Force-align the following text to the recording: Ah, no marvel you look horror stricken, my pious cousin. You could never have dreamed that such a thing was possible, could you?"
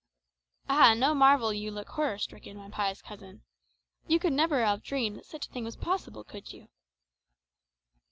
Ah, 0.67 0.95
no 0.95 1.13
marvel 1.13 1.53
you 1.53 1.69
look 1.69 1.89
horror 1.89 2.17
stricken, 2.17 2.57
my 2.57 2.71
pious 2.71 3.03
cousin. 3.03 3.43
You 4.07 4.17
could 4.17 4.33
never 4.33 4.65
have 4.65 4.81
dreamed 4.81 5.17
that 5.19 5.27
such 5.27 5.45
a 5.45 5.51
thing 5.51 5.63
was 5.63 5.75
possible, 5.75 6.23
could 6.23 6.51
you?" 6.51 6.69